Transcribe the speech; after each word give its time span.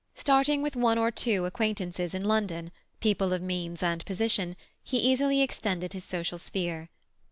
Starting 0.15 0.63
with 0.63 0.75
one 0.75 0.97
or 0.97 1.11
two 1.11 1.45
acquaintances 1.45 2.15
in 2.15 2.23
London, 2.25 2.71
people 3.01 3.33
of 3.33 3.41
means 3.43 3.83
and 3.83 4.03
position, 4.03 4.55
he 4.83 4.97
easily 4.97 5.43
extended 5.43 5.93
his 5.93 6.03
social 6.03 6.39
sphere. 6.39 6.89